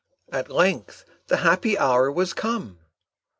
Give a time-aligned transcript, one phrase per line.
[0.31, 2.79] At length the happy hour was come.